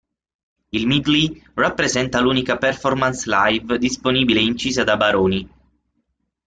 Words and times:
Il 0.71 0.87
medley 0.87 1.43
rappresenta 1.53 2.21
l'unica 2.21 2.57
performance 2.57 3.27
live 3.29 3.77
disponibile 3.77 4.39
incisa 4.41 4.83
da 4.83 4.97
Baroni. 4.97 5.47